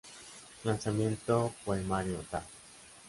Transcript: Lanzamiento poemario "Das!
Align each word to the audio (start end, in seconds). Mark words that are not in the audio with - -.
Lanzamiento 0.63 1.53
poemario 1.63 2.23
"Das! 2.31 2.45